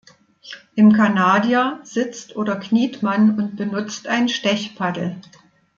Im 0.73 0.93
Kanadier 0.93 1.79
sitzt 1.83 2.35
oder 2.35 2.55
kniet 2.55 3.03
man 3.03 3.37
und 3.37 3.55
benutzt 3.55 4.07
ein 4.07 4.29
Stechpaddel. 4.29 5.17